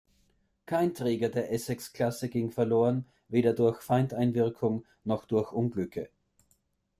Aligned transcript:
Kein 0.65 0.95
Träger 0.95 1.29
der 1.29 1.51
Essex-Klasse 1.53 2.29
ging 2.29 2.49
verloren, 2.49 3.05
weder 3.27 3.53
durch 3.53 3.81
Feindeinwirkung 3.83 4.83
noch 5.03 5.25
durch 5.25 5.51
Unglücke. 5.51 6.09